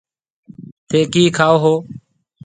[0.89, 1.77] ٿَي ڪِي کائون؟